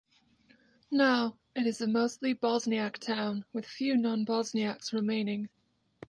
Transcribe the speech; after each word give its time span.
Now, 0.89 1.37
it 1.55 1.67
is 1.67 1.79
a 1.79 1.85
mostly 1.85 2.33
Bosniak 2.33 2.97
town, 2.97 3.45
with 3.53 3.67
few 3.67 3.95
non-Bosniaks 3.95 4.93
remaining. 4.93 5.49